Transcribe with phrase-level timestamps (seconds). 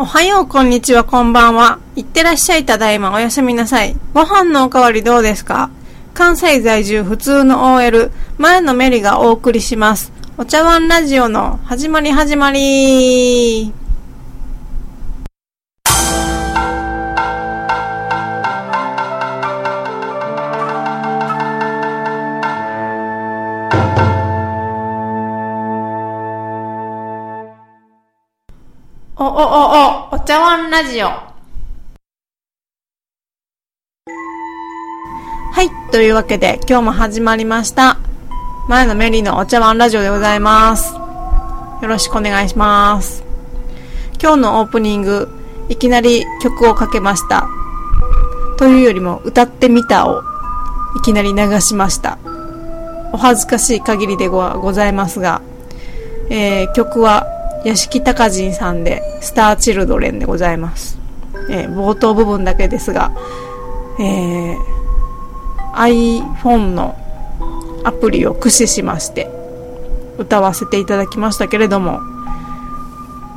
[0.00, 1.80] おはよう、こんにちは、こんばんは。
[1.96, 3.96] いってらっしゃい、ただいま、おやすみなさい。
[4.14, 5.70] ご飯のおかわりどうですか？
[6.14, 10.12] 関西在住普通の OL、前のメリがお送りします。
[10.36, 13.72] お茶碗ラジオの始まり始まり
[29.20, 31.08] お、お、お、お、お茶碗ラジオ。
[31.08, 31.32] は
[35.60, 37.98] い、というわけで今日も始まりました。
[38.68, 40.94] 前のメリーのお茶碗ラジオでございます。
[40.94, 41.00] よ
[41.88, 43.24] ろしくお願いします。
[44.22, 45.28] 今日のオープニング、
[45.68, 47.48] いきなり曲をかけました。
[48.56, 50.22] というよりも歌ってみたを
[50.96, 52.18] いきなり流しました。
[53.12, 55.42] お恥ずかしい限りでごございますが、
[56.30, 57.26] えー曲は
[57.64, 60.98] 屋敷隆人さんでスターチルドレンでございます。
[61.50, 63.12] えー冒頭部分だけですが、
[64.00, 64.78] えー
[65.74, 66.96] iPhone の
[67.84, 69.30] アプリを駆使しまして
[70.18, 72.00] 歌わせていただきましたけれども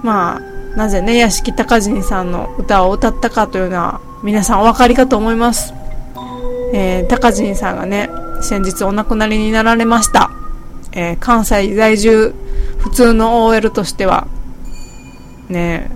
[0.04, 0.40] まあ
[0.76, 5.74] なぜね屋敷隆人さんの歌を歌ったかというのは皆さんお分かりかと思います、
[6.74, 8.10] えー、隆人さんがね
[8.42, 10.32] 先日お亡くなりになられました、
[10.94, 12.34] えー関西在住
[12.82, 14.28] 普通の OL としては
[15.50, 15.92] ね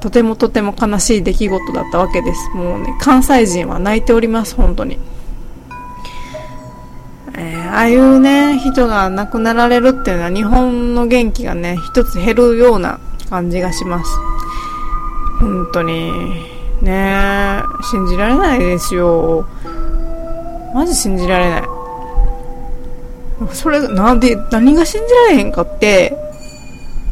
[0.00, 4.98] とてもとても悲しい出来事だったわけですもうね関西人は泣いております本当に
[7.34, 14.10] えーああいうね、人が亡くなられるっていうのは日本の元気がね、一つ減るような感じがします。
[15.38, 16.10] 本当に、
[16.82, 19.46] ね信じられないですよ。
[20.74, 21.62] マジ信じられない。
[23.52, 26.16] それ、なんで、何が信じられへんかって、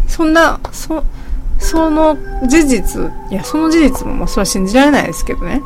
[0.07, 1.03] そんな、そ、
[1.59, 2.17] その
[2.47, 5.63] 事実、いや、その事実も、まあ、それは信じられないですけどね。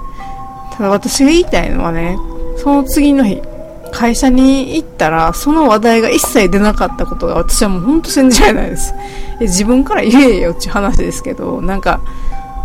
[0.73, 2.17] ただ私が言いたいのはね、
[2.57, 3.43] その次の日、
[3.93, 8.95] 会社に行ったら、その話題が一切出なかったことが私はもう本当信じられないです。
[9.41, 12.01] 自分から言えよっていう話ですけど、なんか、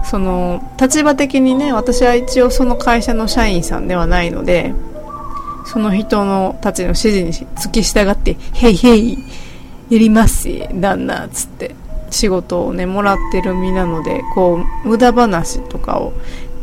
[0.06, 4.74] その、立場的にね、私は一応その会社の社員さんではないので、
[5.68, 9.18] その人のたちの指示に付き従って、へいへい、
[9.90, 11.76] やりますし、旦那、つって、
[12.10, 16.14] 仕事をね、もらってる身なので、こう、無駄話とかを、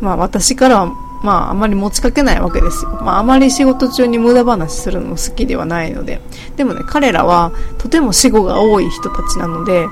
[0.01, 0.93] まあ私からは、
[1.23, 2.99] まああまり持ちかけないわけですよ。
[3.01, 6.19] まああまり仕事中に無駄話するのも好きではないので。
[6.55, 9.87] でもね、彼らはとても死後が多い人たちなので、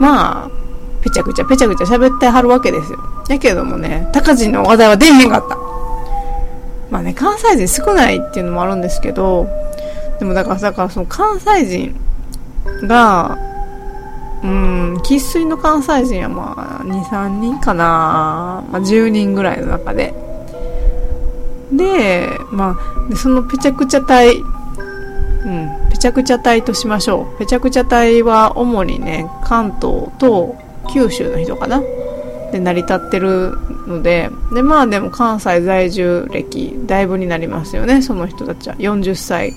[0.00, 0.50] まあ、
[1.02, 2.98] ぺちゃくちゃぺちゃくちゃ喋ってはるわけですよ。
[3.28, 5.71] だけどもね、高人の話題は出えへんかった。
[6.92, 9.48] まあね、関西人少ないっていうのもあるんですけど、
[10.18, 11.96] でもだから、だからその関西人
[12.86, 13.38] が、
[14.44, 18.62] うん、生粋の関西人はまあ、2、3人かな。
[18.70, 20.12] まあ、10人ぐらいの中で。
[21.72, 24.42] で、まあ、でそのぺちゃくちゃ隊、う
[25.48, 27.38] ん、ぺちゃくちゃ隊としましょう。
[27.38, 30.56] ぺちゃくちゃ隊は主にね、関東と
[30.92, 31.80] 九州の人かな。
[32.52, 38.76] で成り立ってるので、で、まあでも関西在住歴だいぶになりますよね、その人たちは。
[38.76, 39.54] 40歳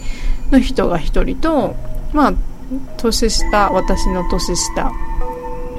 [0.52, 1.76] の人が1人と、
[2.14, 2.34] まあ、
[2.98, 4.92] 年下、私の年下、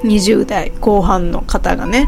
[0.03, 2.07] 20代後半の方がね、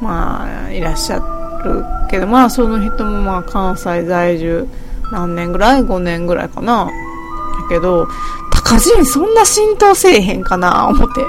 [0.00, 1.18] まあ、いらっしゃ
[1.64, 4.68] るけど、まあ、その人もまあ、関西在住
[5.10, 6.86] 何年ぐらい ?5 年ぐらいかな。
[6.86, 6.90] だ
[7.68, 8.06] けど、
[8.52, 11.24] 高人そんな浸透せえへんかな、思って。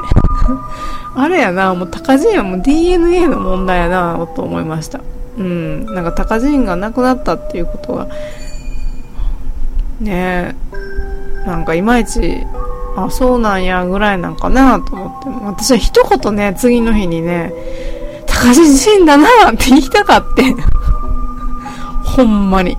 [1.16, 5.02] あれやな、もう高人はもう DNA の問題やな、と思いました。
[5.38, 5.86] うん。
[5.86, 8.08] なんか高人が亡くなったっていうことが、
[10.00, 10.56] ね
[11.46, 12.46] え、なんかいまいち、
[12.96, 15.64] あ、そうなんや、ぐらいなんかなと思って。
[15.64, 17.54] 私は一言ね、次の日にね、
[18.28, 20.44] 高人死んだなって言いたかって。
[22.04, 22.78] ほんまに。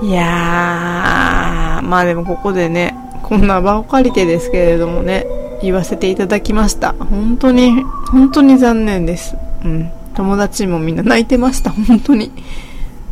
[0.00, 5.26] いやー、まあでもここでね、こんな場を借りてですけれどもね、
[5.62, 6.92] 言わせていただきました。
[6.92, 9.36] 本当に、本当に残念です。
[9.64, 9.90] うん。
[10.14, 12.32] 友達もみんな泣いてました、本当に。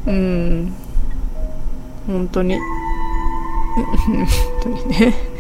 [0.07, 0.73] うん。
[2.07, 2.57] 本当に。
[3.77, 4.27] 本
[4.63, 5.37] 当にね。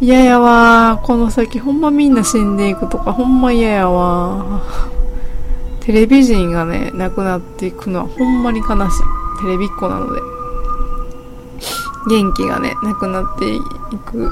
[0.00, 4.62] 嫌やわこの先ほんまみんな死んでいくとかほんま嫌やわ
[5.80, 10.20] テレビ人がね亡くなっていくのはほんまに悲しいテレビっ子なので
[12.08, 13.58] 元気がねなくなってい
[14.06, 14.24] く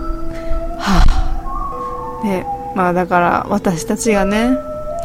[0.79, 1.18] はあ
[2.23, 4.57] ねまあだから私たちがね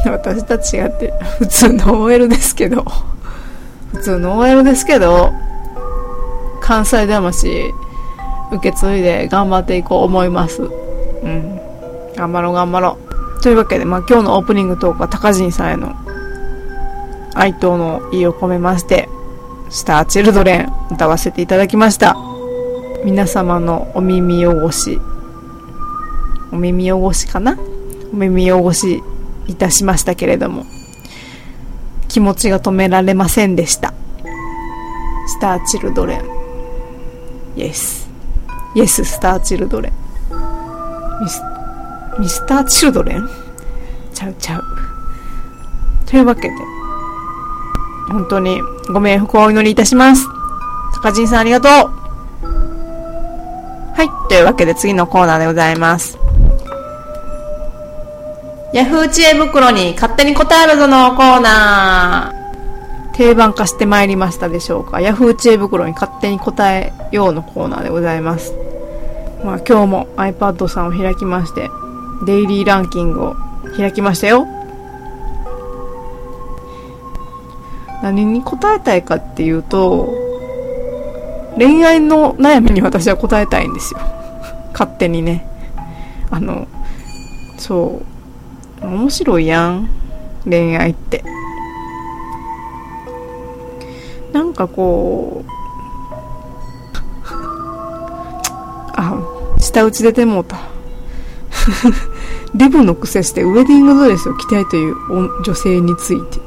[0.05, 2.83] 私たちがって普通の OL ですけど
[3.93, 5.31] 普通の OL ですけど
[6.61, 7.73] 関西魂
[8.51, 10.63] 受け継いで頑張っていこう思います。
[10.63, 11.59] うん。
[12.15, 12.97] 頑張ろう頑張ろ
[13.37, 13.41] う。
[13.41, 15.93] というわけで、まあ、今日のオープニングトークは高陣さんへの
[17.35, 19.09] 哀悼の意を込めまして
[19.69, 22.15] スターチルドレン歌わせていただきました。
[23.03, 24.99] 皆様のお耳汚し
[26.53, 27.57] お耳汚しかな？
[28.13, 29.01] お耳汚し
[29.47, 30.65] いたしましたけれども。
[32.07, 33.91] 気持ちが止められませんでした。
[35.25, 36.21] スターチルドレン。
[37.55, 38.07] イエス
[38.75, 39.93] イエススターチルドレン
[41.21, 41.41] ミス
[42.19, 43.27] ミスターチルドレン
[44.13, 44.63] ちゃうちゃう。
[46.05, 46.55] というわけで
[48.09, 50.27] 本当にご冥福をお祈りいたします。
[51.01, 51.71] 高陣さんありがとう。
[53.95, 56.17] はいというわけで次のコーナーでございます。
[58.73, 68.51] ヤフー知恵袋に勝手に答えるぞのコーナー定番化してまいりましたでしょうかヤフー知恵袋に勝手に答えようのコーナーでございます。
[69.43, 71.69] まあ今日も iPad さんを開きまして、
[72.25, 73.35] デイリーランキングを
[73.77, 74.47] 開きましたよ。
[78.01, 80.11] 何に答えたいかっていうと、
[81.57, 83.99] 恋愛の悩みに私は答えたいんですよ。
[84.71, 85.45] 勝手にね。
[86.31, 86.67] あの、
[87.59, 88.12] そう。
[88.83, 89.89] 面白いやん
[90.45, 91.23] 恋愛って。
[94.31, 95.49] なんかこう
[98.95, 99.19] あ
[99.59, 100.57] 舌打ち出てもうた。
[102.55, 104.95] デブの癖してウェディングドレスを着たいという
[105.43, 106.39] 女性について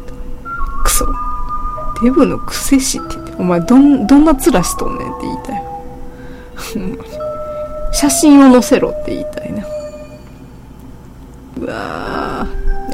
[0.84, 1.06] クソ。
[2.02, 5.62] デブの癖しってお前どんどんな面しとんねんって言いたい。
[7.92, 9.64] 写真を載せろって言いたいな。
[11.58, 12.25] うわ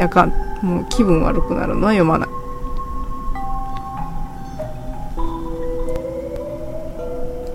[0.02, 0.32] ーやかん
[0.62, 2.28] もう気分悪くなるのは読まない。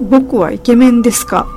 [0.10, 1.40] 僕はイケメンですか？
[1.40, 1.50] あか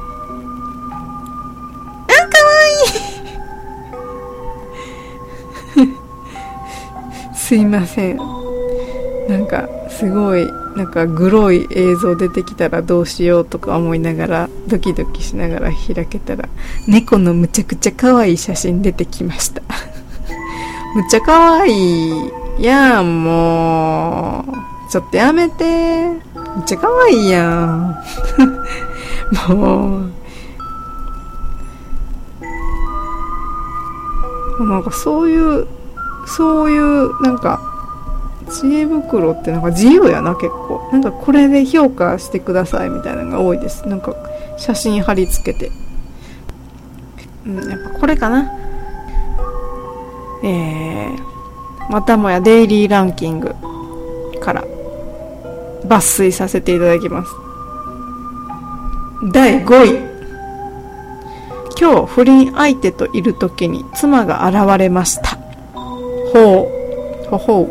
[5.79, 7.35] わいい。
[7.37, 8.17] すいません。
[9.29, 10.47] なんかすごい
[10.77, 16.49] なんかグロい映像出てきたらどうしようとか思いながらドキドキしながら開けたら
[16.89, 19.63] 猫のむちゃくちゃ可愛い写真出てきました
[20.95, 22.41] むっちゃ可愛い。
[22.61, 24.91] やんもう。
[24.91, 25.65] ちょっとやめて。
[25.65, 26.19] めっ
[26.67, 27.97] ちゃ可愛いやん。
[29.49, 30.01] も
[34.59, 35.67] うなんかそういう
[36.27, 37.61] そういうなんか
[38.51, 40.89] 知恵袋ってなんか自由やな結構。
[40.93, 43.89] なんかこれで評価してくださいみたいなのが多いです。
[43.89, 44.15] なんか
[44.59, 45.71] 写真貼り付けて。
[47.47, 48.60] うんやっぱこれかな。
[50.43, 53.55] えー、またもやデイリーランキング
[54.41, 54.65] から
[55.85, 57.33] 抜粋させていただきます。
[59.33, 60.11] 第5位。
[61.79, 65.39] 今日不倫相手といる時に妻が現れました。
[66.33, 66.69] ほ
[67.27, 67.29] う。
[67.29, 67.71] ほほう。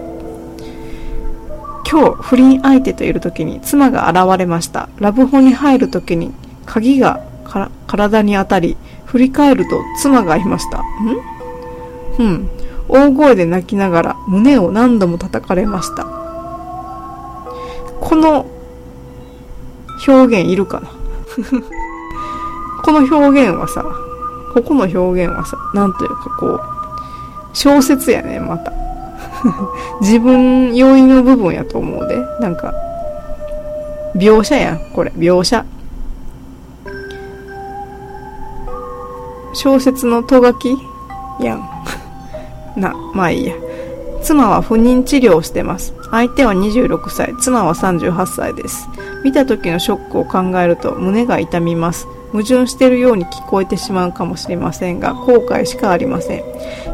[1.91, 4.89] 今日不倫相手といる時に妻が現れました。
[4.97, 6.33] ラブホに入る時に
[6.65, 7.21] 鍵が
[7.87, 10.79] 体に当たり振り返ると妻がいました。
[10.79, 10.83] ん？
[12.19, 12.49] うん。
[12.89, 16.03] 大声で泣きながら胸を何度も叩かれました
[18.01, 18.45] この
[20.07, 20.89] 表現いるかな？
[22.83, 23.85] この表現はさ
[24.53, 26.61] ここの表現はさなんというかこう
[27.53, 28.73] 小説やねまた
[30.01, 32.17] 自分要因の部分やと思うで。
[32.39, 32.73] なんか、
[34.15, 35.65] 描写やん、これ、描写。
[39.53, 40.77] 小説のとがき
[41.39, 41.69] やん。
[42.79, 43.55] な、まあいいや。
[44.21, 45.93] 妻は不妊治療をしてます。
[46.11, 48.87] 相手は26歳、妻は38歳です。
[49.23, 52.07] 見た時のショックを考えると胸が痛みます。
[52.31, 56.43] 矛盾しているように聞こえてしまうかもしれませんが、後悔しかありません。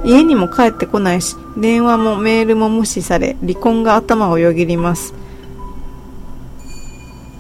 [0.06, 5.13] 家にも帰ってこないし、電話もメールも無視され、離婚が頭をよぎります。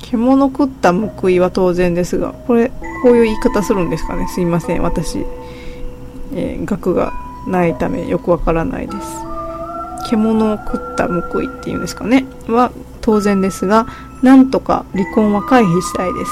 [0.01, 2.69] 獣食った報いは当然ですが、これ、
[3.01, 4.27] こういう言い方するんですかね。
[4.27, 4.83] すいません。
[4.83, 5.25] 私、
[6.33, 7.13] えー、額が
[7.47, 9.25] ないためよくわからないです。
[10.09, 12.25] 獣を食った報いっていうんですかね。
[12.47, 12.71] は
[13.01, 13.87] 当然ですが、
[14.21, 16.31] なんとか離婚は回避したいです。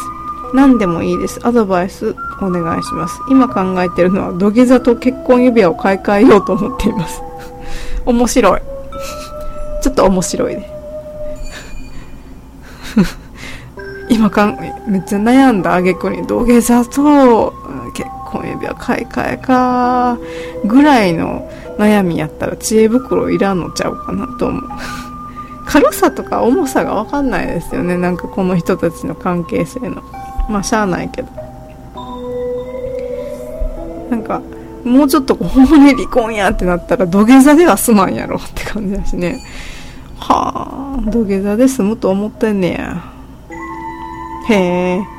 [0.53, 1.39] 何でもいいです。
[1.43, 3.19] アドバイスお願いします。
[3.29, 7.21] 今考えてるのは土下座と結婚指輪を買い替えようと思っています。
[8.05, 8.61] 面白い。
[9.81, 10.69] ちょっと面白いね。
[14.09, 17.53] 今かん、めっちゃ悩んだ挙句に土下座と
[18.33, 20.17] 婚指輪買い替えか、
[20.65, 21.47] ぐらいの
[21.77, 24.63] 悩みやったら知恵袋いらんのちゃうかなと思う。
[25.65, 27.95] 軽さとか重さがわかんないですよね。
[27.95, 30.01] なんかこの人たちの関係性の。
[30.49, 31.29] まあしゃあないけど。
[34.09, 34.41] なんか、
[34.83, 39.39] もうちょっとこう、ほんまに離婚やってなったら土下座では済まんやろって感じだしね。
[40.17, 43.03] はあ、土下座で済むと思ってんねや。
[44.49, 45.12] へえ。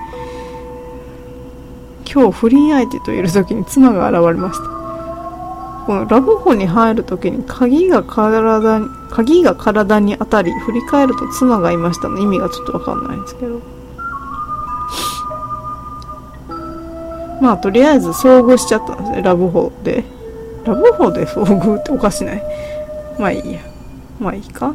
[2.15, 4.67] 今日不倫相手といる時に妻が現れました。
[5.85, 13.61] このラブホに入る時に鍵が体に、鍵が体に当たり、振り返ると妻がいましたの意味がちょっとわかんないんですけど。
[17.43, 20.05] まあ、とりあえず遭遇しちゃったんですね、ラブホで。
[20.65, 22.43] ラブホで遭遇っておかしない
[23.19, 23.61] まあいいや。
[24.21, 24.73] まあいいか。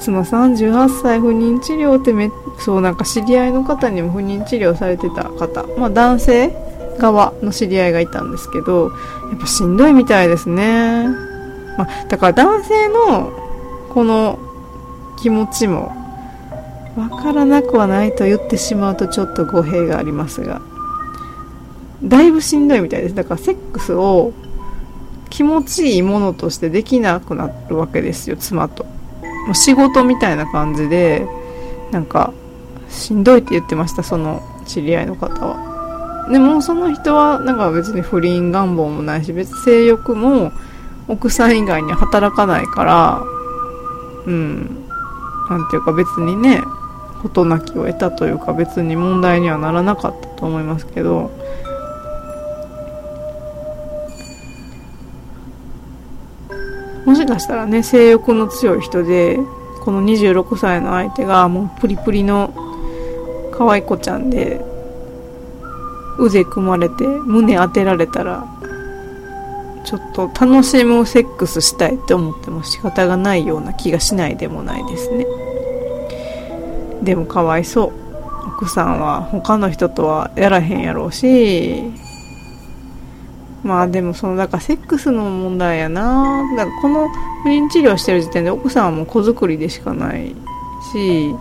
[0.00, 5.64] 妻38歳不妊治療ってめそうなんか知り合いの方にも不妊治療されてた方。
[5.76, 6.56] まあ男性
[6.98, 8.90] 側の知り合いがいたんですけど
[9.30, 11.06] やっぱしんどいみたいですね、
[11.76, 13.32] まあ、だから男性の
[13.90, 14.38] この
[15.20, 15.94] 気持ちも
[16.96, 20.60] わからなくはないと言ってしまうとちょっと語弊がありますが。
[22.02, 23.14] だいぶしんどいみたいです。
[23.14, 24.32] だからセックスを
[25.30, 28.86] 気持ちいいものとしてできなくなるわけですよ妻と。
[29.48, 31.26] もう仕事みたいな感じで
[31.90, 32.34] なんか
[32.90, 36.28] しんどいって言ってましたその知り合いの方は。
[36.30, 40.52] でもその人はなんか別に不倫願望もないし別に性欲も
[41.08, 43.22] 奥さん以外に働かないから
[44.26, 44.84] うん。
[45.48, 46.62] なんていうか別にね
[47.22, 51.30] 事なきを得たというか別に問題にはならなかったと思いますけど
[57.08, 59.38] もしかしたらね性欲の強い人で
[59.80, 62.52] この26歳の相手がもうプリプリの
[63.50, 64.60] 可愛い子ちゃんで
[66.18, 68.46] 腕組まれて胸当てられたら
[69.86, 75.26] ちょっと楽しむセックスしたいって思っても仕方がないような気がしないでもないですね。
[77.02, 77.92] でもかわいそう。
[78.48, 81.84] 奥さんは他の人とはやらへんやろうし
[83.62, 86.42] まあでもそのだからセックスの問題やな。
[86.56, 87.08] だからこの
[87.42, 90.34] 不妊治療してる時点で奥さんはもう子作りでしかない
[90.92, 91.34] し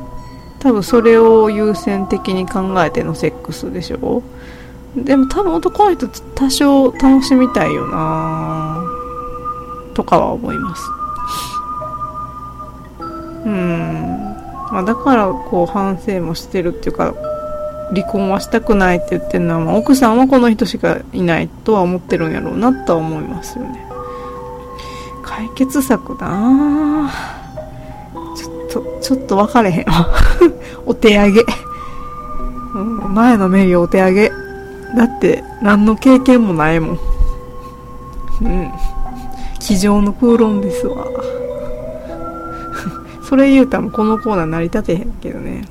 [0.59, 4.23] 多分それを優先的に考えてのセックスでしょ。
[4.95, 8.83] でも多分男の人多少楽しみたいよな
[9.93, 10.83] とかは思います。
[13.45, 14.35] うん。
[14.71, 17.13] まあだからこう反省もしてるっていうか
[17.89, 23.85] 離婚はしたくないって言ってるのは、まあ、奥さんはこの人しかいないとは思ってるんやろうなとは思いますよね。
[25.23, 27.11] 解決策だな。
[28.35, 30.09] ちょっとちょっと分かれへんわ。
[30.85, 31.45] お手上げ、
[33.09, 34.31] 前のメリお手上げ。
[34.95, 36.99] だって何の経験もないもん。
[38.41, 38.71] うん。
[39.59, 41.05] 机上の空論ですわ。
[43.23, 45.65] それ言うたらこのコーナー成り立てへんけどね。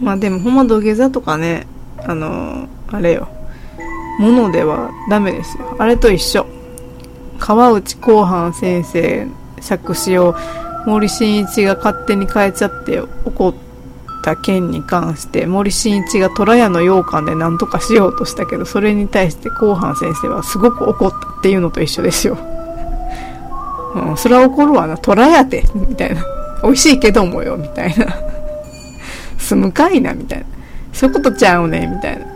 [0.00, 1.66] まあでもほんま土下座とかね、
[2.04, 3.28] あの、あれよ。
[4.18, 5.76] ものではダメですよ。
[5.78, 6.46] あれと一緒。
[7.38, 9.26] 川内公判先生
[9.60, 10.34] 作詞を
[10.86, 13.54] 森進一が勝手に変えちゃって怒っ
[14.22, 22.38] た件に関して森進一が虎屋の羊羹で何とかしようとしたけどそれに対して公判先生はすごく怒ったっていうのと一緒ですよ。
[23.94, 24.96] うん、それは怒るわな。
[24.96, 26.22] 虎屋てみたいな。
[26.62, 28.06] 美味しいけどもよ、みたいな。
[29.46, 30.44] 住むかいな、みたいな。
[30.92, 32.26] そういうことちゃうね、みたいな。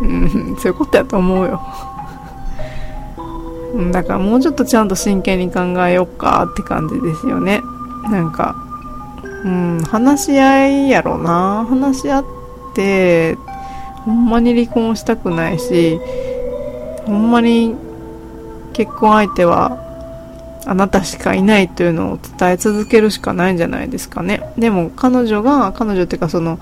[0.00, 1.60] うん、そういうことやと思うよ。
[3.90, 7.62] だからもうちょっとちゃんと真剣に考えよっかって感じですよね。
[8.10, 8.54] なんか、
[9.44, 11.66] うん、話し合いやろな。
[11.68, 12.24] 話し合っ
[12.74, 13.36] て、
[14.04, 15.98] ほんまに離婚したくないし、
[17.06, 17.74] ほんまに
[18.72, 19.78] 結婚相手は
[20.64, 24.42] あなたしかいないというのを伝え続けるしかないんじゃないですかね。
[24.56, 26.58] でも彼女が、彼女っていうかその、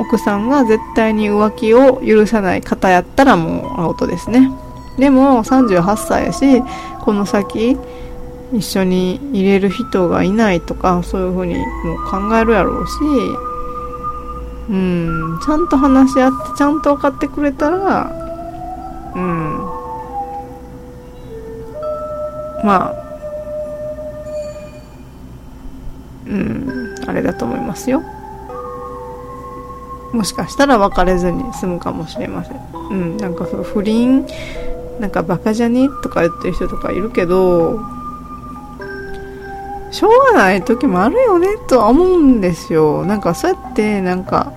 [0.00, 4.50] 奥さんが絶対に浮気を許さない方やったらもうアウトですね。
[4.98, 6.62] でも38歳やし、
[7.00, 7.76] この先
[8.52, 11.62] 一緒に入れる人がいないとか、そういうふうにも
[11.94, 12.92] う考えるやろうし、
[14.70, 18.12] うん、ちゃんと話し合ってちゃんと分かってくれたら、
[19.14, 19.58] うん、
[22.64, 23.07] まあ、
[26.28, 28.02] うん、あれだと思いますよ。
[30.12, 32.56] もしかしたら別れずに済むかもしれません。
[32.90, 34.26] うんなんかその不倫
[35.00, 35.88] なんかバカじゃね？
[36.02, 37.78] とか言ってる人とかいるけど
[39.90, 43.04] しょうがない時もあるよねとは思うんですよ。
[43.04, 44.52] なんかそうやってなんか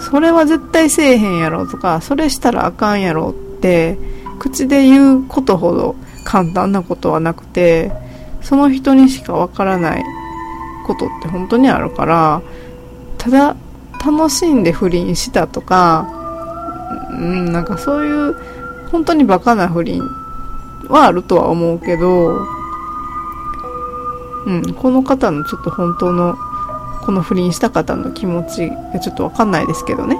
[0.00, 3.98] それは絶対せえへんやろとかそれしたらあかんやろって
[4.38, 7.92] 口で言うことほど簡単なことはなくて
[8.42, 10.04] その人にしかわからない
[10.86, 12.42] ことって本当にあるから
[13.18, 13.56] ただ
[14.04, 16.08] 楽しんで不倫したとか
[17.10, 18.34] うんなんかそういう
[18.90, 20.00] 本当にバカな不倫
[20.88, 22.46] はあるとは思うけど
[24.46, 26.36] うんこの方のちょっと本当の
[27.02, 30.18] この不倫した方の気持ちがちょっとわかんないですけどね。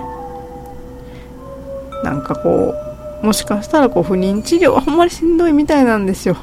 [2.03, 2.75] なんかこ
[3.23, 6.37] うもしかしたらこう不妊治療はほんまにしんどいみたいなんですよ。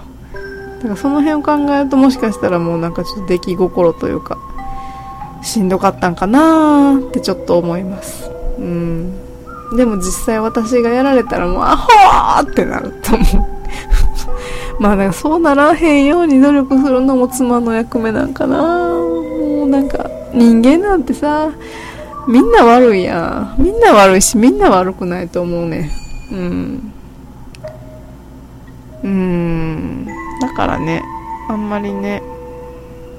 [0.77, 4.37] だからその辺を考えるともしかしたらもうなんかちょっと出来心というか
[5.41, 8.29] しんどかったんかなーってちょっと思います。
[8.57, 9.27] うん。
[9.75, 13.47] でも実際私がやられたらもうアホーってなると思う。
[14.79, 21.49] まあなんかそうならへんように努力するのも妻の役目なんかなもうなんか人間なんてさ
[22.27, 23.61] みんな悪いやん。
[23.61, 25.89] みんな悪いしみんな悪くないと思うね
[26.31, 26.91] うん。
[29.03, 29.46] うん。
[30.41, 31.03] だからね
[31.49, 32.21] あんまりね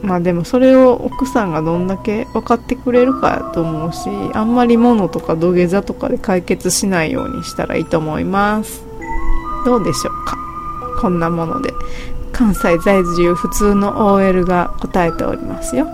[0.02, 8.84] まあでもそれを奥さんがどんだけ分かってくれるかと思うしあんまり物とか土下座とかで解決しないようにしたらいいと思います。
[9.64, 10.36] どうでしょうか？
[11.00, 11.72] こんなもので。
[12.30, 15.86] 関西在住普通の OL が答えておりますよ、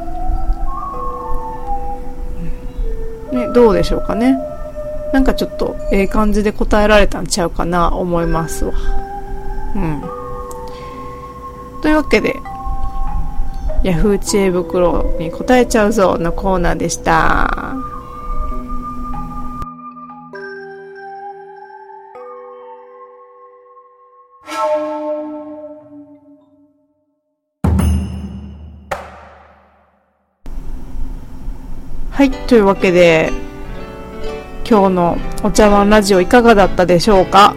[3.33, 4.37] ね、どうでしょうかね？
[5.15, 8.75] なんかちょっとええ感じで答えられたんちゃうかな思いますわ。
[9.75, 10.03] うん。
[11.85, 12.35] というわけで
[13.83, 17.51] ヤフー知恵袋に答えちゃうぞのコーナーでした。
[32.11, 33.31] はい、というわけで、
[34.67, 37.55] 今日のお茶碗ラジオいかがだったでしょうか？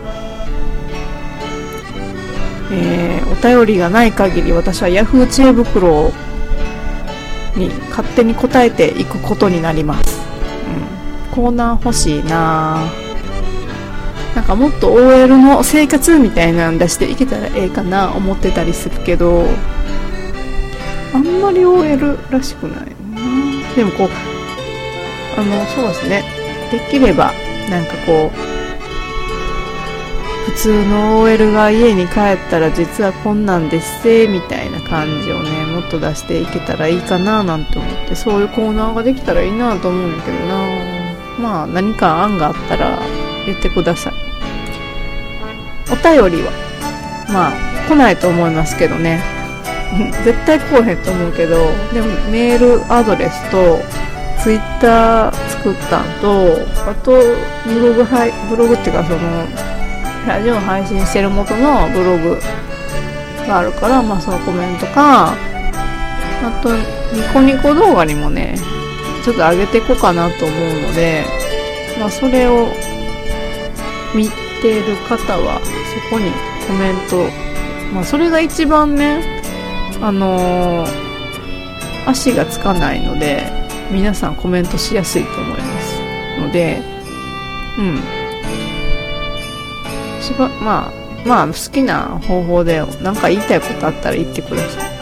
[2.70, 3.07] えー、
[3.42, 5.28] 便りがない限り私は Yahoo!
[5.28, 6.12] 知恵袋
[7.56, 10.20] に勝手に答えていくことになります、
[11.30, 12.82] うん、コーナー欲しいな。
[14.36, 19.48] なんかもっと OL の生活みたいなの出していけたらええかな思ってたりするけど
[21.12, 23.76] あんまり OL らしくないな。
[23.76, 24.10] でもこう
[25.40, 26.24] あのそうですね。
[26.72, 27.34] できれば
[27.72, 28.57] なんかこう
[30.48, 40.98] 普通の OL が家に帰ったら実はこんなんですせみたいな感じをねもっと出していけたらいいかななんて思ってそういうコーナーができたらいいなと思うんだけどな。
[41.38, 42.98] まあ何か案があったら
[43.46, 44.14] 言ってください。
[45.92, 46.52] お便りは。
[47.30, 49.22] まあ来ないと思いますけどね。
[50.24, 51.58] 絶対来おへんと思うけど
[51.94, 53.80] でもメールアドレスと
[54.42, 56.58] ツイッター作ったんと
[56.90, 57.12] あと
[57.66, 59.77] ブログはいブログっていうかその
[60.28, 62.38] ラジオ配信してる元のブログ
[63.48, 68.58] があるから、まあそのコメントか、あと、ニコニコ動画にもね、
[69.24, 71.24] ちょっと上げていこうかなと思うので、
[71.98, 72.68] まあそれを
[74.14, 74.30] 見
[74.62, 75.62] てる方は、
[76.10, 76.32] そこに
[76.68, 77.30] コメント、
[77.94, 79.42] まあそれが一番ね、
[80.02, 81.08] あのー
[82.08, 83.44] 足がつかないので、
[83.92, 86.00] 皆さんコメントしやすいと思います。
[86.40, 86.82] ので、
[87.78, 88.17] うん。
[90.28, 90.92] しばまあ
[91.26, 94.98] まあ好きな方法で何か言いたいことあったら言ってください。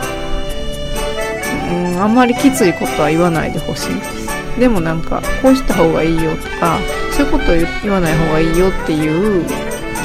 [1.72, 4.60] うんあんまりきついことは言わないでほしいです。
[4.60, 6.80] でもなんかこうした方がいいよとか
[7.12, 9.46] そういうことを言わない方がいいよっていう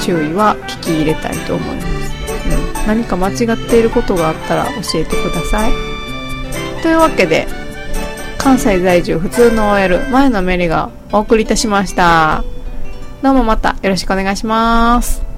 [0.00, 1.87] 注意は聞き入れたいと思います、
[2.80, 5.72] うん、何か間違っていることがあったら教えてください。
[6.83, 7.46] というわけで
[8.38, 12.42] 関西在住普通の OL 前のメリがお送りいたしました。
[13.22, 15.29] どうもまたよろしくお願いします。